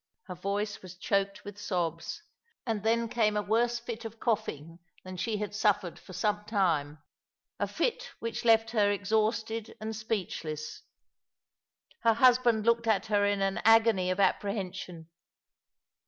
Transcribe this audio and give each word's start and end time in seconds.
Her 0.23 0.33
voice 0.33 0.81
was 0.81 0.95
choked 0.97 1.45
with 1.45 1.61
sobs, 1.61 2.23
and 2.65 2.81
then 2.81 3.07
came 3.07 3.37
a 3.37 3.43
worse 3.43 3.77
fit 3.77 4.03
of 4.03 4.19
coughing 4.19 4.79
than 5.03 5.15
she 5.15 5.37
had 5.37 5.53
suffered 5.53 5.99
for 5.99 6.11
some 6.13 6.43
time; 6.45 7.03
a 7.59 7.67
fit 7.67 8.09
which 8.17 8.43
left 8.43 8.71
her 8.71 8.89
exhausted 8.89 9.77
and 9.79 9.95
speechless. 9.95 10.81
Her 11.99 12.15
husband 12.15 12.65
looked 12.65 12.87
at 12.87 13.05
her 13.05 13.27
in 13.27 13.43
an 13.43 13.59
agony 13.63 14.09
of 14.09 14.19
apprehension. 14.19 15.07